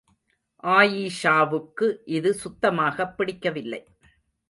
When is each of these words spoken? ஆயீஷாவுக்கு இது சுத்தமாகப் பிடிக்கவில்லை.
ஆயீஷாவுக்கு 0.63 1.97
இது 2.05 2.33
சுத்தமாகப் 2.33 3.17
பிடிக்கவில்லை. 3.17 3.83